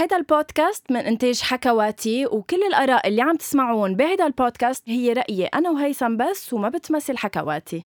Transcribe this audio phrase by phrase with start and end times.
[0.00, 5.70] هيدا البودكاست من إنتاج حكواتي وكل الآراء اللي عم تسمعوه بهيدا البودكاست هي رأيي أنا
[5.70, 7.82] وهيثم بس وما بتمثل حكواتي.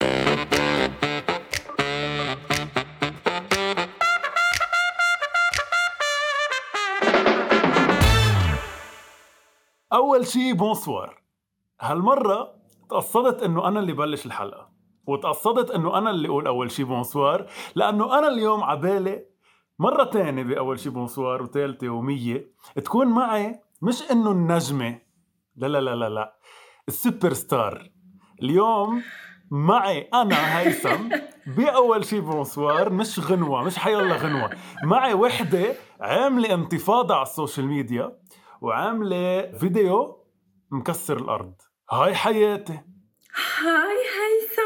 [9.93, 11.21] أول شي bonsoir
[11.81, 12.55] هالمرة
[12.89, 14.69] تقصدت إنه أنا اللي بلش الحلقة
[15.07, 19.34] وتقصدت إنه أنا اللي أقول أول شي bonsoir لأنه أنا اليوم عبالي
[19.79, 22.51] مرة تانية بأول شي bonsoir وثالثة ومية.
[22.75, 24.99] تكون معي مش إنه النجمة.
[25.55, 26.35] لا لا لا لا لا.
[26.87, 27.89] السوبر ستار
[28.41, 29.03] اليوم
[29.51, 31.09] معي أنا هيثم
[31.57, 34.49] بأول شي bonsoir مش غنوة مش حيلا غنوة.
[34.83, 38.17] معي وحدة عاملة انتفاضة على ال social media
[38.61, 40.25] وعاملة فيديو
[40.71, 41.53] مكسر الأرض.
[41.91, 42.73] هاي حياتي.
[43.63, 44.64] hi هيثم.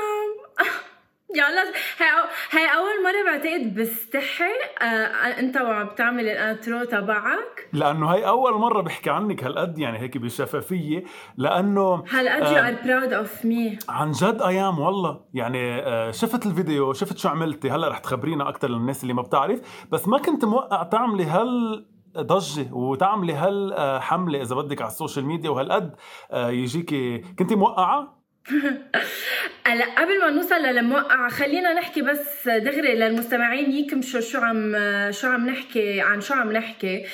[1.35, 1.63] يلا
[1.99, 4.43] hi hi أول مرة بعتقد بستحي
[4.81, 7.69] آه أنت وعم بتعمل ال intro تبعك.
[7.73, 11.03] لأنه هاي أول مرة بحكي عنك هالقد يعني هيك بشفافية.
[11.37, 15.21] لأنه هالقد you are proud of me عن جد أيام والله.
[15.33, 17.69] يعني آه شفت الفيديو شفت شو عملتي.
[17.71, 19.85] هلأ رح تخبرينا أكثر للناس اللي ما بتعرف.
[19.91, 21.85] بس ما كنت موقع تعملي هال
[22.17, 25.95] ضجة وتعملي هالحمله إذا بدك على ال social media وهالقد
[26.31, 28.18] آه، يجيكي كنتي موقعة؟
[29.67, 34.75] هلا قبل ما نوصل للموقعة خلينا نحكي بس دغري للمستمعين يكمشوا شو عم
[35.11, 37.05] شو عم نحكي عن شو عم نحكي.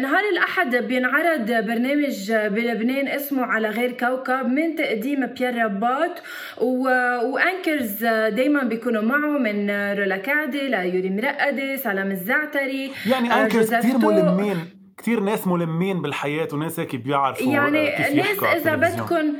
[0.00, 6.22] نهار الأحد بينعرض برنامج بلبنان اسمه على غير كوكب من تقديم بيير رباط
[6.58, 14.80] وأنكرز دايما بيكونوا معه من رولا كعدي ليوري مرقدي سلام الزعتري يعني أنكرز كثير ملمين
[14.98, 17.84] كثير ناس ملمين بالحياة وناس هيك بيعرفوا يعني
[18.14, 19.34] ناس إذا بدكم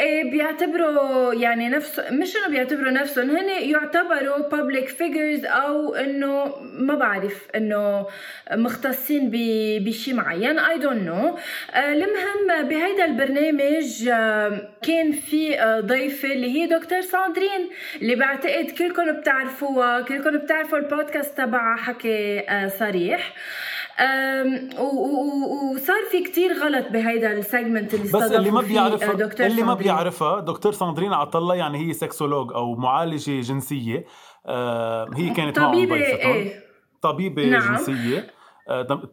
[0.00, 6.94] إيه بيعتبروا يعني نفسه مش إنه بيعتبروا نفسهم هن يعتبروا public figures أو إنه ما
[6.94, 8.06] بعرف إنه
[8.52, 9.30] مختصين
[9.84, 11.38] بشيء معين I don't know.
[11.76, 14.08] المهم بهيدا البرنامج
[14.82, 17.70] كان في ضيفة اللي هي دكتور ساندرين
[18.02, 22.42] اللي بعتقد كلكم بتعرفوها كلكم بتعرفوا البودكاست تبعها حكي
[22.78, 23.32] صريح.
[25.72, 29.74] وصار في كتير غلط بهيدا ال segment اللي بس اللي ما بيعرفها دكتور اللي ما
[29.74, 34.04] بيعرفها دكتور ساندرين عطله يعني هي sexologue أو معالجة جنسية.
[35.14, 36.64] هي كانت طبيبة إيه.
[37.02, 37.76] طبيبة نعم.
[37.76, 38.30] جنسية.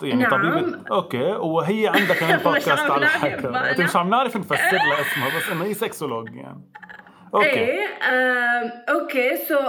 [0.02, 0.32] يعني نعم.
[0.32, 1.32] طبيبه okay.
[1.32, 5.74] وهي عندها كمان بودكاست على الحكي مش عم نعرف نفسر لها اسمها بس إنه هي
[5.74, 6.62] sexologue يعني.
[7.36, 7.50] okay.
[7.50, 7.86] إيه
[8.90, 9.36] okay.
[9.36, 9.60] so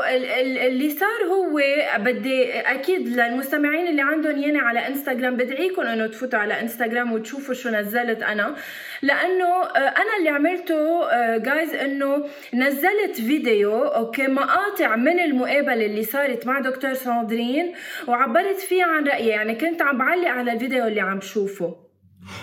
[0.66, 1.60] اللي صار هو
[1.98, 7.68] بدي أكيد للمستمعين اللي عندهم ياني على إنستغرام بدعيكم إنه تفوتوا على إنستغرام وتشوفوا شو
[7.68, 8.54] نزلت أنا.
[9.02, 11.00] لأنه آه أنا اللي عملته
[11.36, 17.74] جايز آه إنه نزلت فيديو okay مقاطع من المقابلة اللي صارت مع دكتور ساندرين
[18.08, 19.28] وعبرت فيها عن رأيي.
[19.28, 21.76] يعني كنت عم بعلق على الفيديو اللي عم شوفه.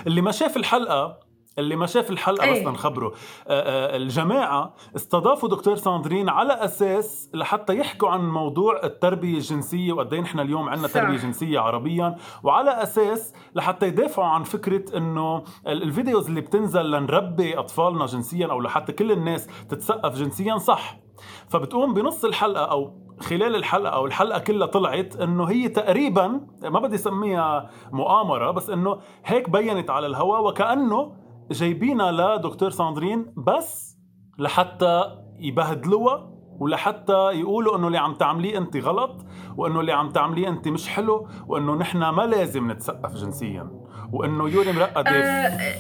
[0.07, 1.22] اللي ما شاف الحلقة
[1.59, 2.61] اللي ما شاف الحلقة أيه.
[2.61, 3.13] بس لنخبره آه،
[3.47, 10.21] آه، الجماعة استضافوا دكتور ساندرين على أساس لحتى يحكوا عن موضوع التربية الجنسية وقد إيه
[10.21, 16.41] نحن اليوم عندنا تربية جنسية عربيا وعلى أساس لحتى يدافعوا عن فكرة إنه الفيديوز اللي
[16.41, 20.99] بتنزل لنربي أطفالنا جنسيا أو لحتى كل الناس تتثقف جنسيا صح.
[21.47, 26.95] فبتقوم بنص الحلقة أو خلال الحلقة أو الحلقة كلها طلعت إنه هي تقريبا ما بدي
[26.95, 33.97] أسميها مؤامرة بس إنه هيك بينت على الهواء وكأنه جايبينها لدكتور ساندرين بس
[34.39, 35.03] لحتى
[35.39, 39.25] يبهدلوها ولحتى يقولوا إنه اللي عم تعمليه انت غلط
[39.57, 43.69] وإنه اللي عم تعمليه انت مش حلو وإنه نحن ما لازم نتثقف جنسيا
[44.11, 45.09] وإنه يوري مرقدة.
[45.09, 45.75] أه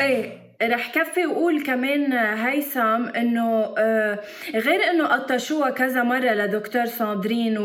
[0.00, 0.45] إيه.
[0.62, 4.18] رح كفي وقول كمان هيثم إنه آه،
[4.54, 7.58] غير إنه قطشوها كذا مرة لدكتور ساندرين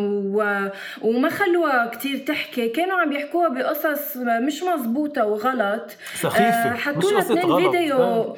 [1.01, 5.91] وما خلوها كتير تحكي كانوا عم يحكوها بقصص مش مزبوطة وغلط.
[6.13, 8.37] سخيفة آه، حطوا لها اثنين فيديو آه.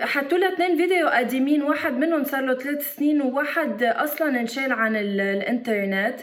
[0.00, 4.96] حطوا لها اثنين فيديو قديمين واحد منهم صار له ثلاث سنين وواحد أصلا انشال عن
[4.96, 6.16] الإنترنت.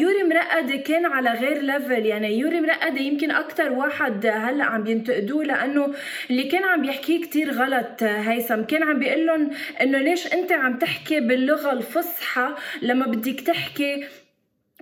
[0.00, 5.44] يوري مرقدي كان على غير level يعني يوري مرقدي يمكن أكثر واحد هلأ عم ينتقدوه
[5.44, 5.94] لأنه
[6.30, 8.62] اللي كان عم بيحكيه كتير غلط هيثم.
[8.62, 9.50] كان عم بيقول لهم
[9.80, 14.04] إنه ليش أنت عم تحكي باللغة الفصحى لما بدك تحكي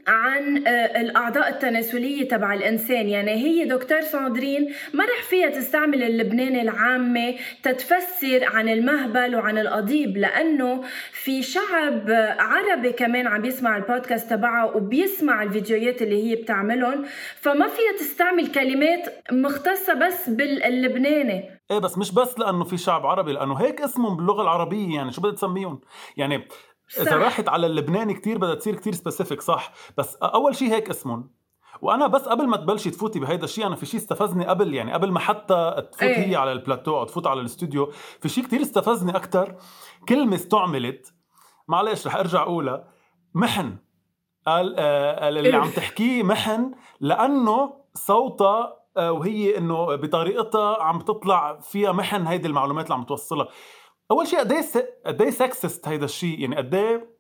[0.06, 6.62] عن آه، الأعضاء التناسلية تبع الإنسان؟ يعني هي دكتور ساندرين ما رح فيها تستعمل اللبناني
[6.62, 14.64] العامة تتفسر عن المهبل وعن القضيب لأنه في شعب عربي كمان عم بيسمع البودكاست تبعها
[14.64, 17.05] وبيسمع الفيديوهات اللي هي بتعملهم
[17.40, 21.50] فما فيها تستعمل كلمات مختصة بس باللبناني.
[21.73, 25.21] إيه بس مش بس لأنه في شعب عربي لأنه هيك اسمهم باللغة العربية يعني شو
[25.21, 25.81] بدها تسميهم؟
[26.17, 26.49] يعني
[27.01, 29.73] إذا راحت على اللبناني كتير بدها تصير كتير specific صح.
[29.99, 31.31] بس أول شيء هيك اسمهم.
[31.83, 35.13] وأنا بس قبل ما تبلشي تفوتي بهيدا الشيء أنا في شيء استفزني قبل يعني قبل
[35.13, 36.31] ما حتى تفوت إيه.
[36.31, 37.91] هي على البلاتو أو تفوت على الاستوديو
[38.21, 39.57] في شيء كتير استفزني أكثر
[40.09, 41.15] كلمة استعملت
[41.69, 42.89] معلش رح أرجع أقولها
[43.35, 43.77] محن.
[44.47, 52.27] قال آه اللي عم تحكيه محن لأنه صوتها وهي إنه بطريقتها عم تطلع فيها محن
[52.27, 53.49] هيدي المعلومات اللي عم توصلها.
[54.11, 54.62] أول شيء قد إيه
[55.06, 57.12] قد إيه سكسست هيدا الشيء؟ يعني قد إيه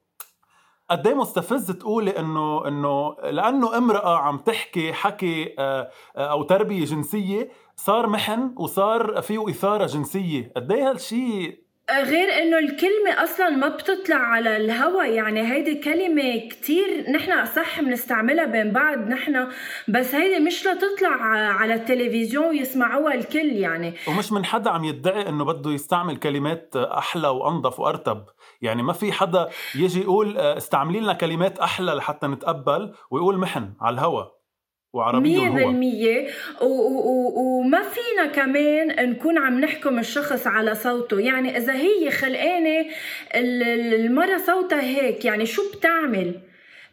[0.90, 6.84] قد إيه مستفز تقولي إنه إنه لأنه امرأة عم تحكي حكي آه، آه، أو تربية
[6.84, 10.52] جنسية صار محن وصار فيه إثارة جنسية.
[10.56, 15.04] قد إيه هالشيء غير إنه الكلمة أصلا ما بتطلع على الهوا.
[15.04, 19.48] يعني هيدي كلمة كتير نحن صح بنستعملها بين بعض نحن
[19.88, 21.16] بس هيدي مش لتطلع
[21.52, 23.94] على التلفزيون ويسمعوها الكل يعني.
[24.08, 28.24] ومش من حدا عم يدعي إنه بده يستعمل كلمات أحلى وأنظف وأرتب.
[28.62, 33.74] يعني ما في حدا يجي يقول آه، استعملي لنا كلمات أحلى لحتى نتقبل ويقول محن
[33.80, 34.41] على الهوا.
[34.92, 36.28] وعربي مية بالمية.
[36.60, 41.20] وما فينا كمان نكون عم نحكم الشخص على صوته.
[41.20, 42.86] يعني إذا هي خلقانة
[43.34, 45.24] المرة صوتها هيك.
[45.24, 46.34] يعني شو بتعمل؟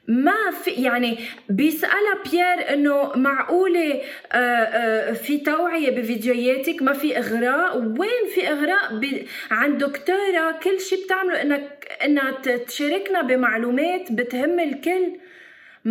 [0.07, 1.17] ما في يعني
[1.49, 4.01] بيسألها بيير إنه معقولة
[4.31, 9.01] آه، آه، في توعية بفيديوهاتك؟ ما في إغراء؟ وين في إغراء
[9.51, 12.31] عند دكتورة كل شيء بتعمله؟ انك إنها
[12.67, 15.11] تشاركنا بمعلومات بتهم الكل.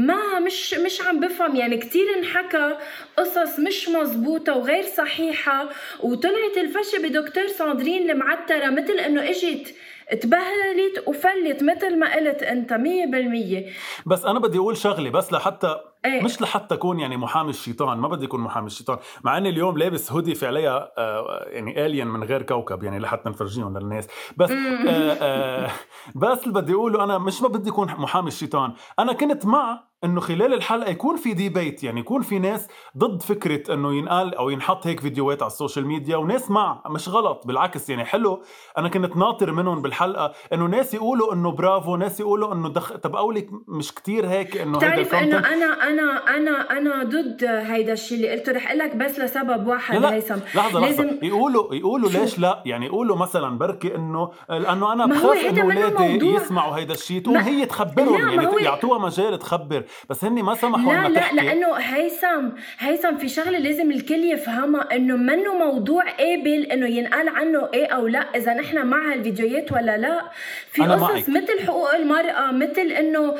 [0.06, 1.56] ما مش مش عم بفهم.
[1.56, 2.76] يعني كتير انحكى
[3.18, 5.68] قصص مش مزبوطة وغير صحيحة
[6.00, 9.74] وطلعت الفشة بدكتور ساندرين المعترة مثل إنه إجت
[10.20, 13.66] تبهلت وفلت مثل ما قلت أنت مية بالمية.
[14.06, 18.08] بس أنا بدي أقول شغلة بس لحتى إيه؟ مش لحتى أكون يعني محامي الشيطان ما
[18.08, 18.98] بدي أكون محامي الشيطان.
[19.24, 23.28] مع إني اليوم لابس هودي في عليها آه يعني alien من غير كوكب يعني لحتى
[23.28, 24.08] نفرجيهم للناس.
[24.36, 25.70] بس آه آه
[26.14, 28.72] بس اللي بدي أقوله أنا مش ما بدي أكون محامي الشيطان.
[28.98, 32.68] أنا كنت مع إنه خلال الحلقة يكون في debate يعني يكون في ناس
[32.98, 37.08] ضد فكرة إنه ينقال أو ينحط هيك فيديوهات على ال social media وناس مع مش
[37.08, 38.42] غلط بالعكس يعني حلو.
[38.78, 42.92] أنا كنت ناطر منهم بالحلقة إنه ناس يقولوا إنه برافو ناس يقولوا إنه دخ...
[42.96, 48.16] طب قولك مش كتير هيك إنه بتعرف إنه أنا أنا أنا أنا ضد هيدا الشيء
[48.16, 48.52] اللي قلته.
[48.52, 50.38] رح أقول لك بس لسبب واحد لا لا هيثم.
[50.54, 51.18] لحظة لازم لحظة.
[51.26, 56.76] يقولوا يقولوا ليش لا؟ يعني يقولوا مثلا بركي إنه لأنه أنا بخاف إنه اولادي يسمعوا
[56.76, 58.28] هيدا الشيء تقوم هي تخبرهم.
[58.28, 58.58] يعني هو...
[58.58, 59.84] يعطوها مجال تخبر.
[60.10, 62.48] بس هن ما سمحوا لا لا لأنه هيثم
[62.78, 68.06] هيثم في شغلة لازم الكل يفهمها إنه منه موضوع قابل إنه ينقال عنه إيه أو
[68.06, 70.30] لا إذا نحن مع هالفيديوهات ولا لا.
[70.72, 73.34] في قصص مثل حقوق المرأة مثل إنه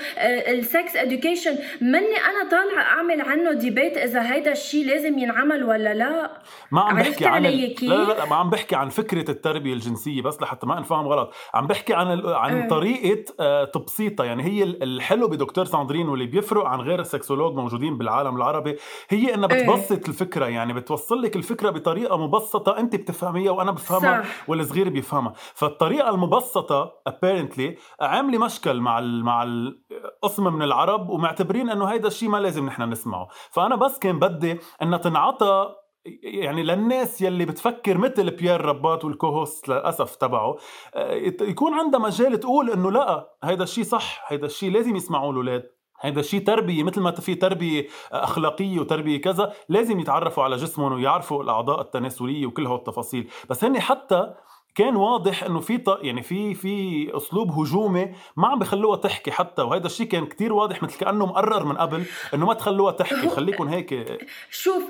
[0.49, 5.95] ال sex education مني أنا طالعة أعمل عنه debate إذا هيدا الشيء لازم ينعمل ولا
[5.95, 6.31] لا.
[6.71, 7.75] ما عم بحكي عن ال...
[7.83, 11.35] لا, لا لا ما عم بحكي عن فكرة التربية الجنسية بس لحتى ما انفهم غلط.
[11.55, 12.35] عم بحكي عن ال...
[12.35, 12.69] عن أه.
[12.69, 14.27] طريقة آه تبسيطها.
[14.27, 18.77] يعني هي الحلو بدكتور ساندرين واللي بيفرق عن غير ال sexologues موجودين بالعالم العربي
[19.09, 19.63] هي إنها إيه.
[19.63, 20.09] بتبسط أه.
[20.09, 24.49] الفكرة يعني بتوصل لك الفكرة بطريقة مبسطة أنت بتفهميها وأنا بفهمها صح.
[24.49, 29.25] والصغير بيفهمها فالطريقة المبسطة apparently عاملة مشكل مع ال...
[29.25, 34.19] مع القسم من العرب ومعتبرين إنه هيدا الشيء ما لازم نحن نسمعه فأنا بس كان
[34.19, 35.75] بدي إنها تنعطى
[36.23, 40.57] يعني للناس يلي بتفكر مثل بيير رباط والكوهوست للأسف تبعه
[40.95, 45.78] آه، يكون عندها مجال تقول إنه لا هيدا الشيء صح هيدا الشيء لازم يسمعوه الأولاد
[46.01, 51.43] هيدا الشيء تربية مثل ما في تربية أخلاقية وتربية كذا لازم يتعرفوا على جسمهم ويعرفوا
[51.43, 53.29] الأعضاء التناسلية وكل هالتفاصيل.
[53.51, 54.35] بس هن حتى
[54.75, 59.87] كان واضح إنه في يعني في في أسلوب هجومي ما عم بخلوها تحكي حتى وهذا
[59.87, 63.29] الشيء كان كتير واضح مثل كأنه مقرر من قبل إنه ما تخلوها تحكي.
[63.29, 64.27] خليكم هيك.
[64.51, 64.83] شوف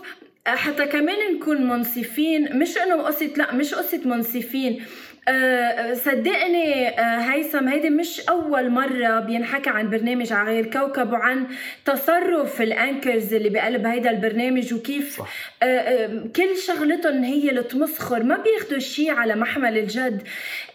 [0.47, 4.85] حتى كمان نكون منصفين مش إنه قصة لا مش قصة منصفين.
[5.28, 11.47] أه صدقني أه هيثم هيدي مش أول مرة بينحكى عن برنامج على غير كوكب وعن
[11.85, 15.28] تصرف الأنكرز اللي بقلب هيدا البرنامج وكيف صح.
[15.62, 20.23] أه, أه، كل شغلتهم هي التمسخر ما بياخدوا شيء على محمل الجد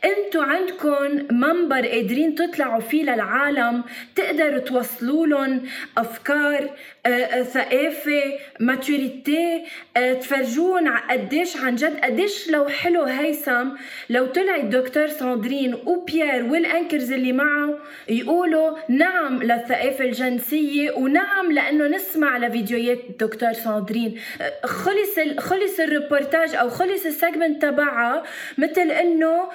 [0.06, 3.84] انتو عندكم منبر قادرين تطلعوا فيه للعالم
[4.16, 5.62] تقدروا توصلوا لهم
[5.98, 6.70] أفكار
[7.06, 8.24] آه، آه، ثقافة
[8.60, 9.64] maturity
[9.98, 13.70] آه، تفرجون قديش عن جد قديش لو حلو هيثم
[14.10, 17.78] لو طلع الدكتور ساندرين وبيير وال anchors اللي معه
[18.10, 24.20] يقولوا نعم للثقافة الجنسية ونعم لأنه نسمع لفيديوهات الدكتور ساندرين.
[24.64, 28.24] خلص خلص الريبورتاج أو خلص ال segment تبعها
[28.58, 29.50] مثل إنه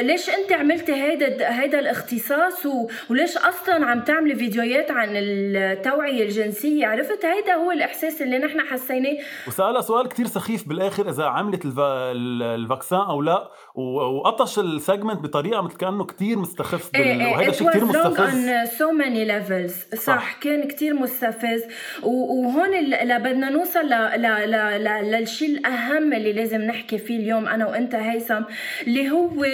[0.00, 2.66] ليش أنت عملتي هيدا هيدا الاختصاص
[3.10, 9.16] وليش أصلا عم تعملي فيديوهات عن التوعية الجنسية؟ عرفت؟ هيدا هو الإحساس اللي نحن حسيناه.
[9.48, 13.50] وسألها سؤال كتير سخيف بالآخر إذا عملت ال vaccin أو لا
[14.06, 17.00] وقطش ال segment بطريقة مثل كأنه كثير مستخف بال...
[17.00, 19.96] إيه وهذا شيء كثير مستفز on so many levels.
[19.96, 20.32] صح.
[20.40, 21.62] كان كثير مستفز.
[22.02, 22.70] وهون
[23.18, 23.90] بدنا نوصل ل...
[24.16, 24.22] ل...
[24.22, 24.84] ل...
[24.84, 25.10] ل...
[25.10, 28.42] للشيء الأهم اللي لازم نحكي فيه اليوم أنا وأنت هيثم
[28.86, 29.44] اللي هو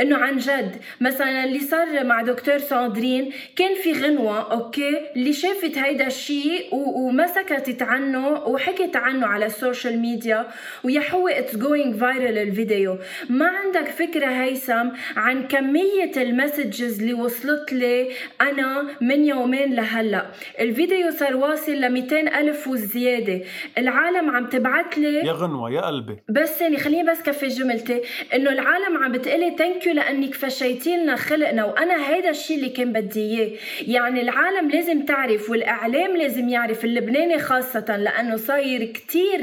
[0.00, 5.78] إنه عن جد مثلا اللي صار مع دكتور ساندرين كان في غنوة okay اللي شافت
[5.78, 7.06] هيدا الشيء و...
[7.06, 10.46] وما سكتت عنه وحكت عنه على ال social media
[10.84, 12.98] ويا هو it's going viral الفيديو.
[13.28, 18.08] ما عندك فكرة هيثم عن كمية ال messages اللي وصلت لي
[18.40, 20.26] أنا من يومين لهلأ.
[20.60, 23.40] الفيديو صار واصل ل 200 ألف وزيادة.
[23.78, 26.16] العالم عم تبعت لي يا غنوة يا قلبي.
[26.28, 28.00] بس يعني خليني بس كفي جملتي.
[28.34, 32.92] إنه العالم عم بتقلي thank you لأنك فشيتي لنا خلقنا وأنا هيدا الشيء اللي كان
[32.92, 33.50] بدي إياه.
[33.82, 39.40] يعني العالم لازم تعرف والإعلام لازم يعرف اللبناني خاصة لأنه صاير كتير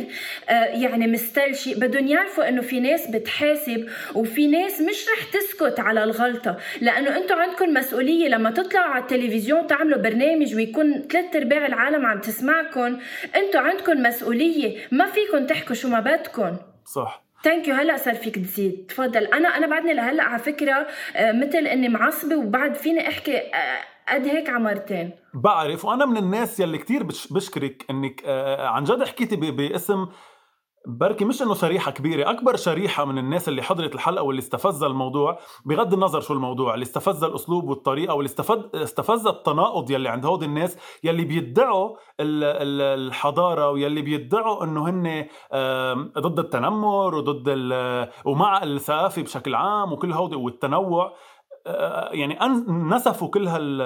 [0.50, 1.76] آه يعني مستلشي.
[1.76, 7.36] بدهم يعرفوا إنه في ناس بتحاسب وفي ناس مش رح تسكت على الغلطة لأنه أنتم
[7.36, 12.98] عندكم مسؤولية لما تطلعوا على التلفزيون تعملوا برنامج ويكون ثلاث أرباع العالم عم تسمعكم
[13.36, 16.58] أنتم عندكم مسؤولية ما فيكم تحكوا شو ما بدكم.
[16.86, 17.24] صح.
[17.44, 18.86] thank you هلأ صار فيك تزيد.
[18.90, 19.26] تفضل.
[19.26, 24.28] أنا أنا بعدني لهلأ على فكرة آه، مثل إني معصبة وبعد فيني أحكي آه، قد
[24.28, 25.12] هيك على مرتين.
[25.34, 30.08] بعرف وأنا من الناس يلي كثير بشكرك إنك آه، عن جد حكيتي باسم
[30.88, 35.40] بركي مش إنه شريحة كبيرة أكبر شريحة من الناس اللي حضرت الحلقة واللي استفز الموضوع
[35.66, 40.44] بغض النظر شو الموضوع اللي استفز الأسلوب والطريقة واللي استفز استفز التناقض يلي عند هود
[40.44, 45.28] الناس يلي بيدعوا الحضارة ويلي بيدعوا إنه هن
[46.20, 47.50] ضد التنمر وضد
[48.26, 51.14] ومع الثقافة بشكل عام وكل هودي والتنوع
[52.12, 53.82] يعني نسفوا كل هال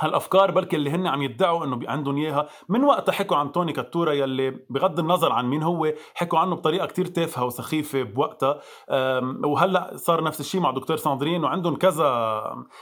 [0.00, 2.48] هالأفكار بلكي اللي هن عم يدعوا انه عندهم إياها.
[2.68, 6.86] من وقتها حكوا عن توني كاتورا يلي بغض النظر عن مين هو حكوا عنه بطريقة
[6.86, 8.60] كتير تافهة وسخيفة بوقتها.
[9.44, 12.04] وهلا صار نفس الشيء مع دكتور ساندرين وعندهم كذا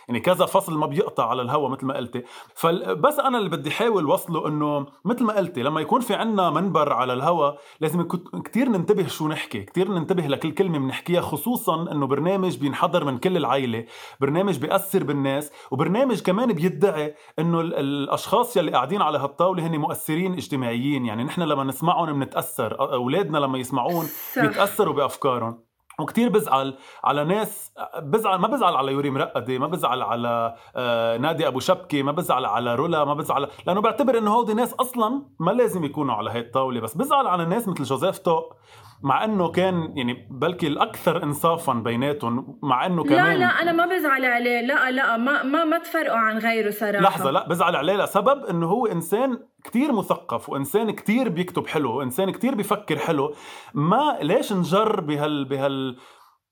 [0.09, 2.23] يعني كذا فصل ما بيقطع على الهوا مثل ما قلتي.
[2.55, 6.93] فبس أنا اللي بدي حاول وصله انه مثل ما قلتي لما يكون في عنا منبر
[6.93, 8.09] على الهوا لازم
[8.45, 13.37] كتير ننتبه شو نحكي كتير ننتبه لكل كلمة بنحكيها خصوصا انه برنامج بينحضر من كل
[13.37, 13.85] العائله
[14.21, 17.02] برنامج بيأثر بالناس وبرنامج كمان بيدعي
[17.39, 21.07] إنه الأشخاص يلي قاعدين على هالطاولة هن مؤثرين اجتماعيين.
[21.07, 24.07] يعني نحن لما نسمعهم بنتاثر أولادنا لما يسمعون
[24.37, 25.73] بيتأثروا بأفكارهم.
[25.99, 31.47] وكتير بزعل على ناس بزعل ما بزعل على يوري مرقدة ما بزعل على آه، نادي
[31.47, 35.51] أبو شبكة ما بزعل على رولا ما بزعل لأنه بعتبر إنه هودي ناس أصلا ما
[35.51, 36.97] لازم يكونوا على هي الطاولة بس.
[36.97, 38.57] بزعل على ناس مثل جوزيف توق
[39.03, 43.87] مع إنه كان يعني بلكي الأكثر انصافا بيناتهم مع إنه كمان لا لا أنا ما
[43.87, 44.61] بزعل عليه.
[44.61, 47.01] لا لا ما ما ما تفرقوا عن غيره صراحة.
[47.01, 52.31] لحظة لا بزعل عليه لسبب إنه هو إنسان كتير مثقف وإنسان كتير بيكتب حلو وإنسان
[52.31, 53.35] كتير بيفكر حلو.
[53.75, 55.97] ما ليش نجر بهال بهال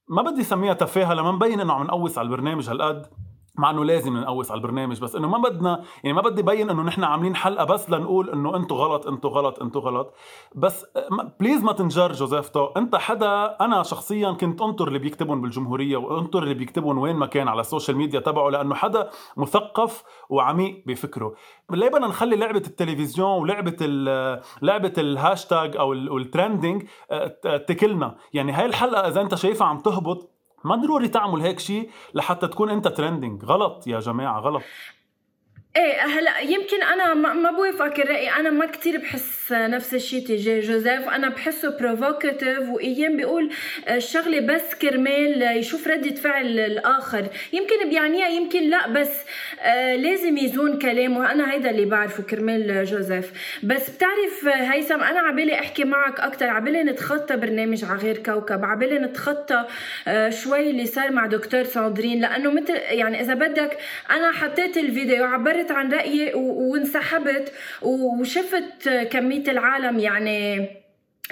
[0.09, 3.07] ما بدي أسميها تفاهة لما نبين إنه عم نقوس على البرنامج هالقد؟
[3.61, 6.83] مع إنه لازم نقوس على البرنامج بس إنه ما بدنا يعني ما بدي بين إنه
[6.83, 10.15] نحن عاملين حلقة بس لنقول إنه أنتم غلط أنتم غلط أنتم غلط.
[10.55, 10.87] بس
[11.41, 12.65] please ما تنجر جوزيف too.
[12.67, 17.49] أنت حدا أنا شخصيا كنت أنطر اللي بيكتبون بالجمهورية وأنطر اللي بيكتبون وين ما كان
[17.49, 21.35] على ال social media تبعه لأنه حدا مثقف وعميق بفكره.
[21.71, 23.77] ليه بدنا نخلي لعبة التلفزيون ولعبة
[24.63, 30.40] لعبة الهاشتاج أو ال trending آه، تكلنا؟ يعني هاي الحلقة إذا أنت شايفها عم تهبط
[30.65, 34.63] ما ضروري تعمل هيك شيء لحتى تكون انت trending غلط يا جماعة غلط.
[35.77, 38.31] إيه هلا يمكن أنا ما بوافقك الرأي.
[38.31, 41.09] أنا ما كتير بحس نفس الشيء تجاه جوزيف.
[41.09, 43.51] أنا بحسه provocative وإيام بيقول
[43.91, 47.27] الشغلة بس كرمال يشوف ردة فعل الآخر.
[47.53, 49.11] يمكن بيعنيها يمكن لا بس
[49.61, 51.33] آه لازم يزون كلامه.
[51.33, 53.33] أنا هيدا اللي بعرفه كرمال جوزيف.
[53.63, 58.65] بس بتعرف هيثم أنا عبالي أحكي معك أكثر عبالي نتخطى برنامج على غير كوكب.
[58.65, 59.67] عبالي نتخطى
[60.09, 62.21] آه شوي اللي صار مع دكتور ساندرين.
[62.21, 63.79] لأنه مثل يعني إذا بدك
[64.11, 67.53] أنا حطيت الفيديو عبرت عبرت عن رأيي وانسحبت
[67.83, 70.69] وشفت كمية العالم يعني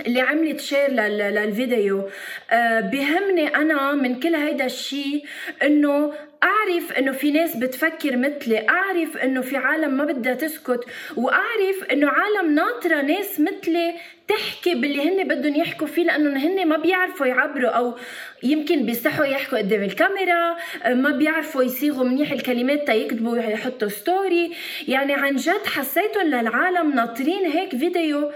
[0.07, 2.09] اللي عملت شير للفيديو.
[2.51, 5.25] آه، بهمني أنا من كل هيدا الشيء
[5.63, 10.81] إنه أعرف إنه في ناس بتفكر مثلي أعرف إنه في عالم ما بدها تسكت
[11.17, 13.95] وأعرف إنه عالم ناطرة ناس مثلي
[14.29, 17.97] تحكي باللي هن بدهم يحكوا فيه لأنه هن ما بيعرفوا يعبروا أو
[18.43, 24.53] يمكن بيستحوا يحكوا قدام الكاميرا ما بيعرفوا يصيغوا منيح الكلمات تا يكتبوا ويحطوا story
[24.89, 28.33] يعني عن جد حسيتهم للعالم ناطرين هيك فيديو.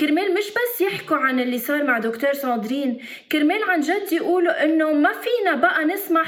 [0.00, 2.98] كرمال مش بس يحكوا عن اللي صار مع دكتور ساندرين
[3.32, 6.26] كرمال عن جد يقولوا إنه ما فينا بقى نسمح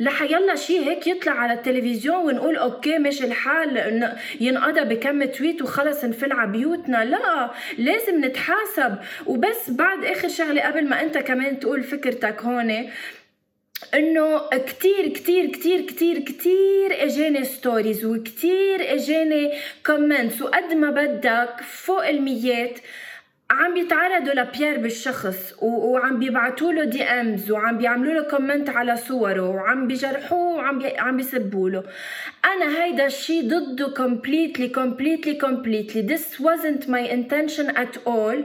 [0.00, 6.32] لحيلا شيء هيك يطلع على التلفزيون ونقول okay مشي الحال ينقضى بكم tweet وخلص نفل
[6.32, 7.04] على بيوتنا.
[7.04, 8.98] لا لازم نتحاسب.
[9.26, 12.90] وبس بعد آخر شغلة قبل ما أنت كمان تقول فكرتك هون
[13.94, 19.52] إنه كتير كتير كتير كتير كتير أجاني stories وكتير أجاني
[19.86, 22.78] comments وقد ما بدك فوق الميات
[23.50, 29.86] عم بيتعرضوا لبيير بالشخص وعم بيبعتوا له DMs وعم بيعملوا له comment على صوره وعم
[29.86, 30.98] بيجرحوه وعم بي...
[30.98, 31.82] عم بيسبوا له.
[32.44, 36.02] أنا هيدا الشيء ضده completely completely completely.
[36.02, 38.36] This wasn't my intention at all.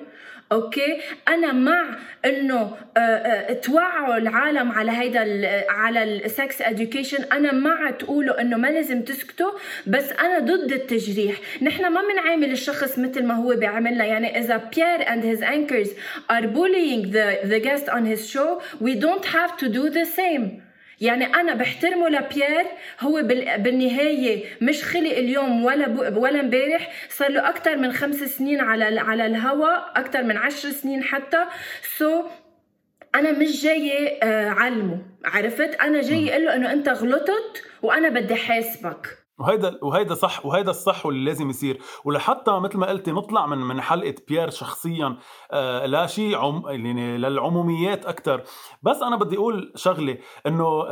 [0.53, 5.21] okay؟ أنا مع إنه آه، آه، توعوا العالم على هيدا
[5.69, 9.51] على ال sex education أنا مع تقولوا إنه ما لازم تسكتوا
[9.87, 11.35] بس أنا ضد التجريح.
[11.61, 14.05] نحن ما بنعامل الشخص مثل ما هو بيعملنا.
[14.05, 15.89] يعني إذا بيير and his anchors
[16.29, 20.62] are bullying the the guest on his show we don't have to do the same.
[21.03, 22.65] يعني أنا بحترمه لبيير
[22.99, 23.21] هو
[23.57, 29.25] بالنهاية مش خلق اليوم ولا ولا امبارح صار له أكثر من خمس سنين على على
[29.25, 31.45] الهواء أكثر من عشر سنين حتى.
[31.97, 32.25] سو so
[33.15, 38.35] أنا مش جاية آه، علمه عرفت؟ أنا جاي أقول له إنه أنت غلطت وأنا بدي
[38.35, 39.22] حاسبك.
[39.39, 41.81] وهيدا وهيدا صح وهيدا الصح واللي لازم يصير.
[42.05, 45.17] ولحتى مثل ما قلتي نطلع من من حلقة بيير شخصيا
[45.51, 48.43] آه لا شيء عم يعني للعموميات أكثر
[48.83, 50.83] بس أنا بدي أقول شغلة إنه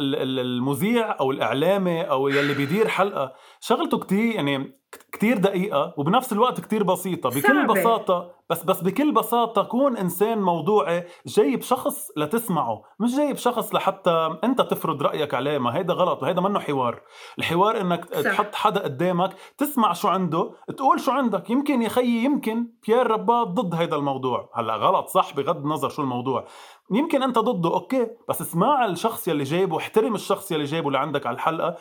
[0.00, 4.78] المذيع أو الاعلامي أو يلي بيدير حلقة شغلته كتير يعني
[5.12, 7.28] كتير دقيقة وبنفس الوقت كتير بسيطة.
[7.28, 7.38] بكل
[8.06, 8.35] صعبة.
[8.50, 14.60] بس بس بكل بساطة كون إنسان موضوعي جايب شخص لتسمعه مش جايب شخص لحتى أنت
[14.60, 17.02] تفرض رأيك عليه ما هيدا غلط وهيدا منه حوار.
[17.38, 18.20] الحوار إنك صح.
[18.20, 22.66] تحط حدا قدامك تسمع شو عنده تقول شو عندك يمكن يا خيي يمكن.
[22.86, 24.50] بيير رباط ضد هيدا الموضوع.
[24.54, 26.44] هلأ غلط صح بغض النظر شو الموضوع.
[26.90, 31.34] يمكن أنت ضده okay بس اسمع الشخص يلي جايبه احترم الشخص يلي جايبه لعندك على
[31.34, 31.76] الحلقة.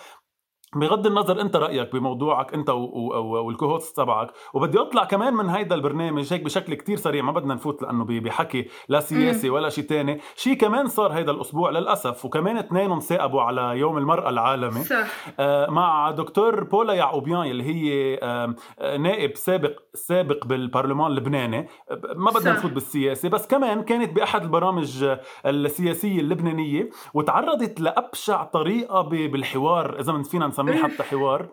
[0.75, 6.34] بغض النظر انت رأيك بموضوعك انت وال co-host تبعك وبدي اطلع كمان من هيدا البرنامج
[6.34, 10.22] هيك بشكل كتير سريع ما بدنا نفوت لأنه بحكي لا سياسي ولا شيء تاني.
[10.36, 14.84] شيء كمان صار هيدا الأسبوع للأسف وكمان اثنينهم ساقبوا على يوم المرأة العالمي.
[14.84, 15.08] صح.
[15.39, 18.55] آه مع دكتور بولا يعقوبيان اللي هي آه
[18.98, 21.67] نائب سابق سابق بالبرلمان اللبناني.
[22.15, 25.05] ما بدنا نفوت بالسياسة بس كمان كانت بأحد البرامج
[25.46, 31.50] السياسية اللبنانية وتعرضت لأبشع طريقة بالحوار إذا فينا نسميه بنسميه حتى حوار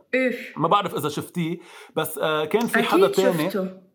[0.56, 1.58] ما بعرف إذا شفتيه
[1.96, 3.50] بس آه، كان في حدا تاني.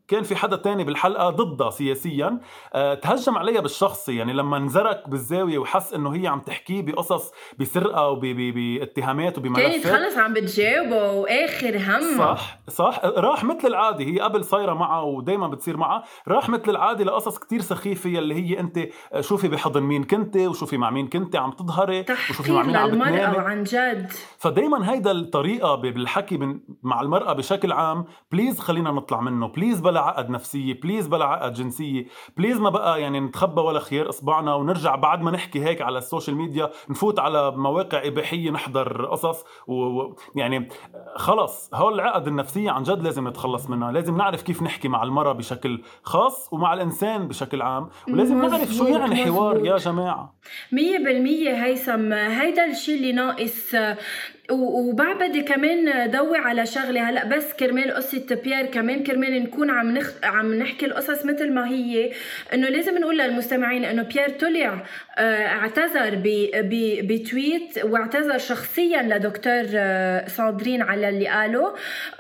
[0.07, 2.39] كان في حدا تاني بالحلقة ضدها سياسيا
[2.73, 8.07] أه تهجم عليها بالشخصي يعني لما انزرك بالزاوية وحس إنه هي عم تحكيه بقصص بسرقة
[8.07, 9.71] وباتهامات وبملفات.
[9.71, 13.01] كانت خلص عم بتجاوبه وآخر هم صح صح.
[13.05, 16.03] راح مثل العادي هي قبل صايرة معه ودائما بتصير معه.
[16.27, 18.79] راح مثل العادي لقصص كتير سخيفة يلي هي أنت
[19.13, 22.89] آه، شوفي بحضن مين كنت وشوفي مع مين كنت عم تظهري وشوفي مع مين عم
[22.89, 23.37] بتنامي.
[23.37, 24.11] عن جد.
[24.37, 30.05] فدائما هيدا الطريقة بالحكي مع المرأة بشكل عام please خلينا نطلع منه please بلا بلا
[30.05, 32.05] عقد نفسية please بلا عقد جنسية
[32.37, 36.03] please ما بقى يعني نتخبى ورا خيال إصبعنا ونرجع بعد ما نحكي هيك على ال
[36.03, 40.69] social media نفوت على مواقع إباحية نحضر قصص ويعني
[41.15, 45.33] خلص هول العقد النفسية عن جد لازم نتخلص منها لازم نعرف كيف نحكي مع المرأة
[45.33, 49.77] بشكل خاص ومع الإنسان بشكل عام ولازم نعرف شو يعني حوار يا
[50.71, 53.75] مية بالمية هيثم هيدا الشيء اللي ناقص
[54.51, 60.11] وبعبدي كمان ضوي على شغله هلا بس كرمال قصة بيير كمان كرمال نكون عم نخ...
[60.23, 62.11] عم نحكي القصص مثل ما هي.
[62.53, 64.83] إنه لازم نقول للمستمعين إنه بيير طلع
[65.17, 66.27] آه، اعتذر ب...
[66.53, 67.07] ب...
[67.07, 71.73] ب tweet واعتذر شخصيا لدكتور آه، ساندرين على اللي قاله.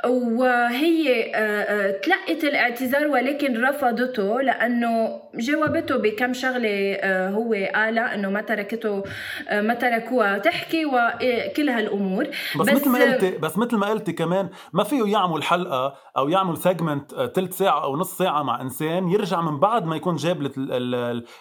[0.05, 6.97] وهي آه، تلقت الاعتذار ولكن رفضته لأنه جاوبته بكم شغلة
[7.29, 9.03] هو قالها إنه ما تركته
[9.51, 12.16] ما تركوها تحكي وكل هالأمور.
[12.21, 12.65] الأمور.
[12.65, 16.29] بس, بس مثل ما قلتي بس مثل ما قلتي كمان ما فيه يعمل حلقة أو
[16.29, 20.51] يعمل segment ثلث ساعة أو نص ساعة مع إنسان يرجع من بعد ما يكون جاب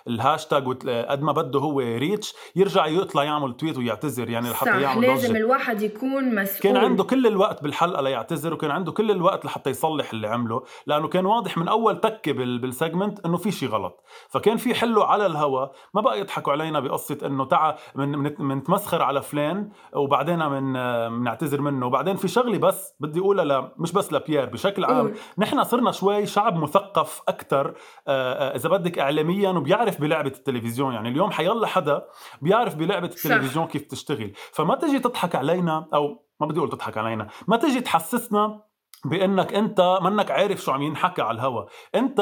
[0.09, 4.31] الهاشتاج قد ما بده هو reach يرجع يطلع يعمل tweet ويعتذر.
[4.31, 5.37] يعني لحتى يعمل لازم ضجة.
[5.37, 6.61] الواحد يكون مسؤول.
[6.63, 11.09] كان عنده كل الوقت بالحلقة ليعتذر وكان عنده كل الوقت لحتى يصلح اللي عمله لأنه
[11.09, 14.05] كان واضح من أول تكة بال segment إنه في شيء غلط.
[14.29, 19.23] فكان في حله على الهوا ما بقى يضحكوا علينا بقصة إنه تعا من منتمسخر على
[19.23, 20.66] فلان وبعدين من
[21.09, 21.87] بنعتذر منه.
[21.87, 23.71] وبعدين في شغلة بس بدي أقولها ل...
[23.79, 25.15] مش بس لبيير بشكل عام.
[25.39, 27.73] نحن صرنا شوي شعب مثقف أكثر آه،
[28.09, 30.95] آه، إذا بدك اعلاميا وبيعرف بلعبة التلفزيون.
[30.95, 32.03] يعني اليوم حيلا حدا
[32.43, 34.33] بيعرف بلعبة التلفزيون كيف تشتغل.
[34.53, 38.63] فما تجي تضحك علينا أو ما بدي أقول تضحك علينا ما تجي تحسسنا
[39.09, 41.65] بانك انت منك عارف شو عم ينحكى على الهوا.
[41.95, 42.17] انت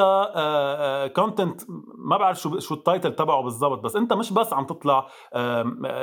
[1.17, 1.67] content آه،
[1.99, 5.07] ما بعرف شو شو ال title تبعه بالضبط بس انت مش بس عم تطلع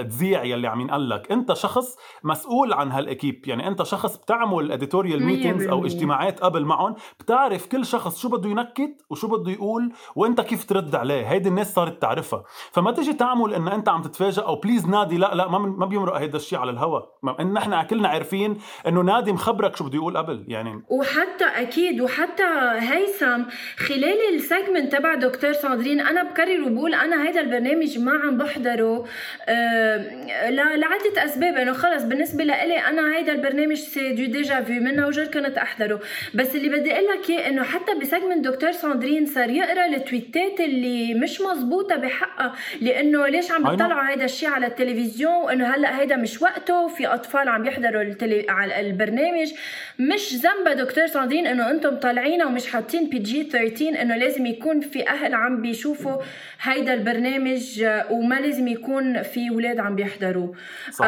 [0.02, 1.32] تذيع يلي عم ينقال لك.
[1.32, 6.66] انت شخص مسؤول عن هال équipe يعني انت شخص بتعمل editorial meetings أو اجتماعات قبل
[6.66, 6.96] معهم.
[7.20, 11.32] بتعرف كل شخص شو بده ينكت وشو بده يقول وانت كيف ترد عليه.
[11.32, 12.44] هيدي الناس صارت تعرفها.
[12.72, 16.18] فما تيجي تعمل إن أنت عم تتفاجئ أو please نادي لا لا ما ما بيمرق
[16.18, 17.00] هيدا الشيء على الهوا.
[17.40, 20.46] إن نحن كلنا عارفين إنه نادي مخبرك شو بده يقول قبل.
[20.48, 22.44] يعني وحتى أكيد وحتى
[22.80, 23.44] هيثم
[23.78, 29.08] خلال ال segment تبع دكتور ساندرين أنا بكرر وبقول أنا هيدا البرنامج ما عم بحضره.
[29.50, 31.58] آه لعدة أسباب.
[31.58, 36.00] إنه خلص بالنسبة لإلي أنا هيدا البرنامج c'est du déjà vu منه وجر كنت أحضره.
[36.34, 40.60] بس اللي بدي أقول لك إياه إنه حتى ب segment دكتور ساندرين صار يقرأ التويتات
[40.60, 42.56] اللي مش مزبوطه بحقها.
[42.82, 46.88] لأنه ليش عم بتطلعوا هيدا الشيء على التلفزيون؟ وانه هلأ هيدا مش وقته.
[46.88, 48.46] في أطفال عم يحضروا التلي...
[48.50, 49.54] على البرنامج.
[50.00, 55.10] مش ذنبها دكتور ساندرين إنه أنتم طالعين ومش حاطين PG 13 إنه لازم يكون في
[55.10, 56.22] أهل عم بيشوفوا
[56.62, 60.56] هيدا البرنامج وما لازم يكون في أولاد عم بيحضروه
[60.92, 61.06] صح.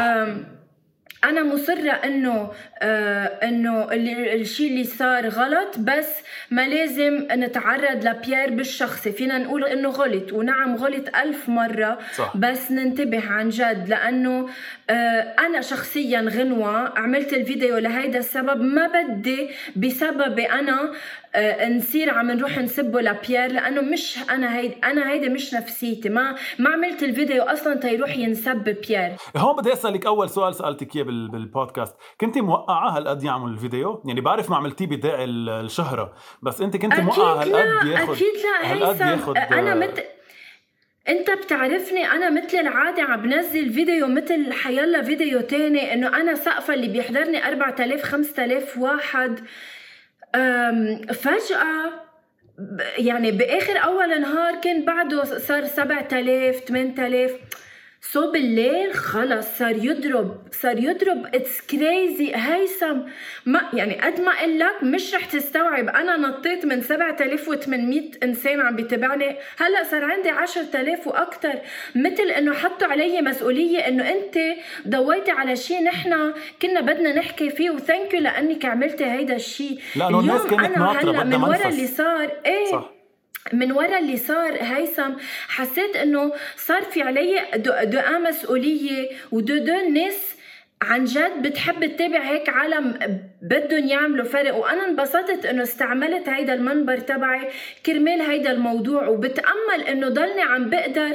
[1.24, 3.88] أنا مصرة إنه آه إنه
[4.34, 6.08] الشيء اللي صار غلط بس
[6.52, 12.38] ما لازم نتعرض لبيير بالشخصي فينا نقول إنه غلط ونعم غلط ألف مرة صح.
[12.38, 14.50] بس ننتبه عن جد لأنه
[14.90, 14.94] آه
[15.40, 20.92] أنا شخصيا غنوة عملت الفيديو لهيدا السبب ما بدي بسببي أنا آه،
[21.70, 26.10] نصير عم نروح نسبه لبيير لأنه مش أنا هيدي أنا هيدي مش نفسيتي.
[26.10, 31.04] ما ما عملت الفيديو أصلا تيروح ينسب بيير هون بدي أسألك أول سؤال سألتك إياه
[31.04, 31.96] بالبودكاست.
[32.22, 37.42] كنت موقعة هالقد يعمل الفيديو؟ يعني بعرف ما عملتيه بداعي الشهرة بس أنت كنت موقعة
[37.42, 38.72] هالقد ياخذ أكيد لا.
[38.72, 40.06] هالقد ياخذ أنا مت
[41.10, 46.74] أنت بتعرفني أنا مثل العادة عم بنزل فيديو مثل حيلا فيديو تاني إنه أنا سقفة
[46.74, 49.40] اللي بيحضرني 4000 5000 واحد.
[51.14, 52.04] فجأة
[52.98, 57.32] يعني بآخر أول نهار كان بعده صار 7000 8000
[58.12, 61.26] so بالليل خلص صار يضرب صار يضرب.
[61.36, 62.98] it's crazy هيثم
[63.46, 65.90] ما يعني قد ما أقول لك مش رح تستوعب.
[65.90, 71.60] أنا نطيت من 7800 إنسان عم بيتابعني هلأ صار عندي 10000 وأكثر
[71.96, 74.38] مثل إنه حطوا علي مسؤولية إنه أنت
[74.88, 77.70] ضويتي على شيء نحن كنا بدنا نحكي فيه.
[77.70, 81.88] و thank you لأنك عملتي هيدا الشيء لأنه الناس كانت ناطرة بدها من ورا اللي
[81.88, 82.72] صار إيه.
[82.72, 83.03] صح.
[83.54, 85.12] من ورا اللي صار هيثم
[85.48, 87.42] حسيت إنه صار في علي
[87.86, 90.36] دقا مسؤولية ودو دو ناس
[90.82, 92.98] عن جد بتحب تتابع هيك عالم
[93.44, 94.56] بدهم يعملوا فرق.
[94.56, 97.48] وأنا انبسطت إنه استعملت هيدا المنبر تبعي
[97.86, 99.08] كرمال هيدا الموضوع.
[99.08, 101.12] وبتأمل إنه ضلني عم بقدر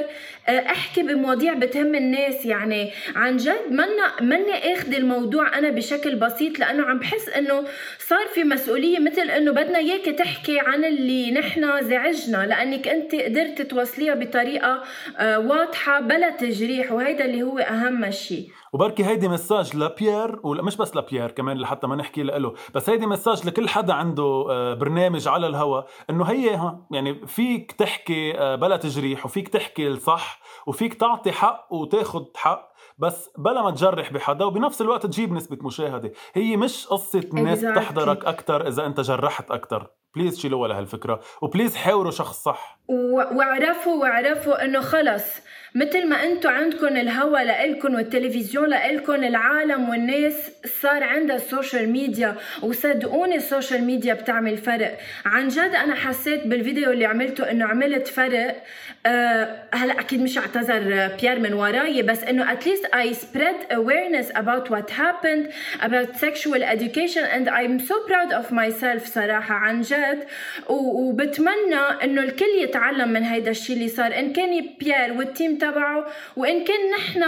[0.47, 2.45] آه، أحكي بمواضيع بتهم الناس.
[2.45, 7.63] يعني عن جد منا مني آخذ الموضوع أنا بشكل بسيط لأنه عم بحس إنه
[7.99, 8.99] صار في مسؤولية.
[8.99, 14.83] مثل إنه بدنا إياك تحكي عن اللي نحن زعجنا لأنك أنت قدرت توصليها بطريقة
[15.17, 16.91] آه، واضحة بلا تجريح.
[16.91, 18.47] وهيدا اللي هو أهم شيء.
[18.73, 22.53] وبركي هيدي مساج لبيير ومش بس لبيير كمان لحتى ما نحكي له.
[22.75, 28.37] بس هيدي مساج لكل حدا عنده آه، برنامج على الهوا إنه هي يعني فيك تحكي
[28.37, 34.13] آه، بلا تجريح وفيك تحكي الصح وفيك تعطي حق وتاخذ حق بس بلا ما تجرح
[34.13, 36.11] بحدا وبنفس الوقت تجيب نسبة مشاهدة.
[36.33, 37.75] هي مش قصة الناس exactly.
[37.75, 39.87] تحضرك أكتر إذا أنت جرحت أكتر.
[40.15, 42.79] please شيلوها لهالفكرة و please حاوروا شخص صح.
[43.35, 45.23] واعرفوا واعرفوا إنه خلص.
[45.75, 50.51] مثل ما أنتم عندكم الهوا لإلكم والتلفزيون لإلكم العالم والناس
[50.81, 54.97] صار عندها ال social media وصدقوني ال social media بتعمل فرق.
[55.25, 58.63] عن جد أنا حسيت بالفيديو اللي عملته إنه عملت فرق
[59.05, 64.29] أه هلأ أكيد مش اعتذر بيير من وراي بس إنه at least I spread awareness
[64.35, 65.45] about what happened
[65.81, 70.19] about sexual education and I'm so proud of myself صراحة عن جد.
[70.69, 74.19] وبتمنى إنه الكل يتعلم من هيدا الشيء اللي صار.
[74.19, 77.23] إن كان بيير وال team تبعه وإن كان نحن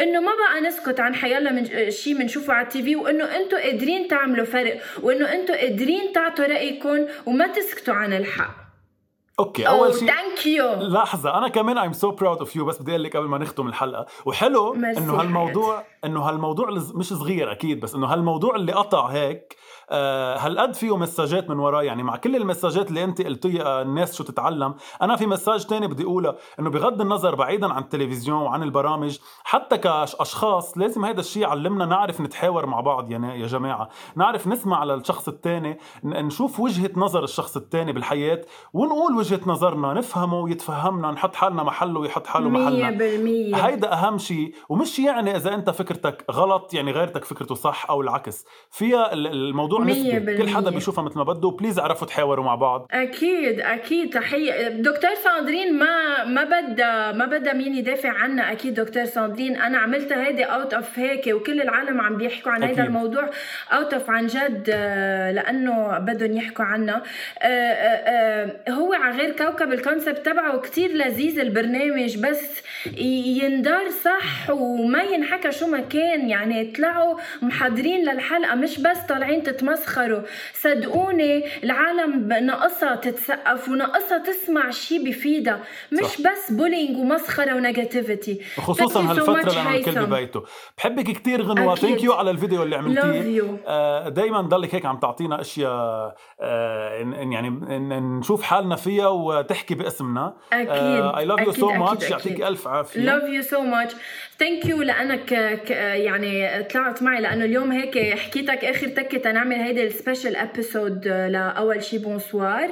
[0.00, 4.08] إنه ما بقى نسكت عن حيلا من شيء بنشوفه على ال TV وإنه أنتم قادرين
[4.08, 8.65] تعملوا فرق وإنه أنتم قادرين تعطوا رأيكم وما تسكتوا عن الحق.
[9.38, 12.90] okay أول شيء thank you لحظة أنا كمان I'm so proud of you بس بدي
[12.90, 14.06] أقول لك قبل ما نختم الحلقة.
[14.26, 19.56] وحلو إنه هالموضوع إنه هالموضوع مش صغير أكيد بس إنه هالموضوع اللي قطع هيك
[19.90, 24.24] آه، هالقد فيه مساجات من وراه يعني مع كل المساجات اللي أنت قلتيها الناس شو
[24.24, 24.74] تتعلم.
[25.02, 29.78] أنا في مساج تاني بدي أقوله إنه بغض النظر بعيدا عن التلفزيون وعن البرامج حتى
[29.78, 33.88] كأشخاص لازم هذا الشيء يعلمنا نعرف نتحاور مع بعض يا يا جماعة.
[34.16, 41.10] نعرف نسمع للشخص الثاني نشوف وجهة نظر الشخص الثاني بالحياة ونقول وجهة نظرنا نفهمه ويتفهمنا
[41.10, 42.90] نحط حالنا محله ويحط حاله محلنا.
[43.54, 48.00] 100% هيدا أهم شيء ومش يعني إذا أنت فكرتك غلط يعني غيرتك فكرته صح أو
[48.00, 48.44] العكس.
[48.70, 50.36] فيها الموضوع نسبي.
[50.38, 51.50] كل حدا بيشوفها مثل ما بده.
[51.50, 52.86] بليز اعرفوا تحاوروا مع بعض.
[52.90, 54.10] أكيد أكيد.
[54.10, 54.68] تحية.
[54.68, 60.26] دكتور ساندرين ما ما بدها ما بدها مين يدافع عنا أكيد دكتور ساندرين أنا عملتها
[60.26, 63.30] هيدي out of هيك وكل العالم عم بيحكوا عن هذا الموضوع.
[63.72, 67.02] out of عن جد آه، لأنه بدهم يحكوا عنا
[67.42, 72.62] آه، آه، هو على غير كوكب ال concept تبعه كتير لذيذ البرنامج بس
[73.42, 76.30] يندار صح وما ينحكى شو ما كان.
[76.30, 80.20] يعني طلعوا محضرين للحلقة مش بس طالعين تتمسخروا.
[80.54, 85.60] صدقوني العالم ناقصها تتسقف وناقصها تسمع شيء بفيدها
[85.92, 86.20] مش صح.
[86.20, 90.42] بس bullying ومسخرة و negativity خصوصا هالفترة لما الكل ببيته
[90.78, 91.74] بحبك كثير غنوة.
[91.74, 93.60] thank you على الفيديو اللي عملتيه.
[93.66, 96.90] آه دائما ضلك هيك عم تعطينا أشياء آه
[97.32, 97.50] يعني
[98.00, 100.34] نشوف حالنا فيها وتحكي باسمنا.
[100.52, 103.00] أكيد I love you so much يعطيك ألف عافية.
[103.00, 103.94] love you so much
[104.38, 105.32] thank you لأنك
[105.70, 111.84] يعني طلعت معي لأنه اليوم هيك حكيتك آخر تكة تنعمل هيدي ال special episode لأول
[111.84, 112.70] شي bonsoir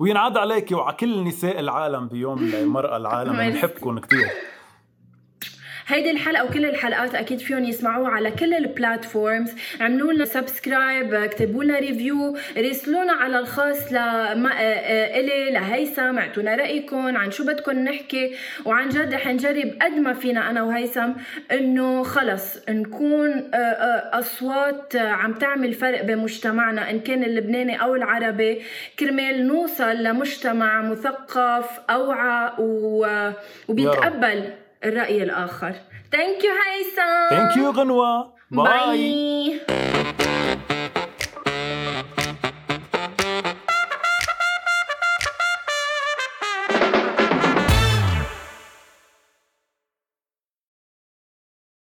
[0.00, 3.32] وينعاد عليك وعلى كل نساء العالم بيوم المرأة العالم.
[3.50, 4.28] بنحبكم كثير
[5.90, 11.64] هيدي الحلقة وكل الحلقات أكيد فيهم يسمعوها على كل ال platforms اعملوا لنا subscribe اكتبوا
[11.64, 18.34] لنا review راسلونا على الخاص ل إلي لهيثم اعطونا رأيكم عن شو بدكم نحكي.
[18.64, 21.10] وعن جد رح نجرب قد ما فينا أنا وهيثم
[21.52, 23.50] إنه خلص نكون
[24.12, 26.90] أصوات عم تعمل فرق بمجتمعنا.
[26.90, 28.62] إن كان اللبناني أو العربي
[28.98, 32.52] كرمال نوصل لمجتمع مثقف أوعى
[33.68, 34.44] وبيتقبل.
[34.84, 35.72] الرأي الآخر.
[36.12, 39.89] thank you هيثم thank you غنوة bye, bye.